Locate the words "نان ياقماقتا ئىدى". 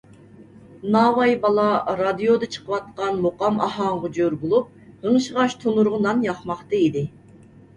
6.09-7.07